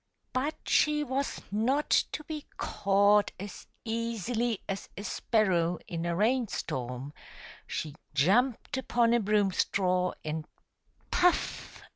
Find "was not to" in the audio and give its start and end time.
1.03-2.23